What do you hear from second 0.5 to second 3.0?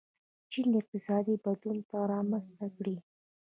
چین اقتصادي بدلونونه رامنځته کړي.